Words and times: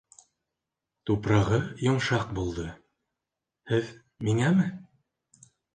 Тупрағы 1.09 1.59
йомшаҡ 1.89 2.27
булды. 2.41 2.67
һеҙ... 3.75 3.95
миңәме? 4.31 4.71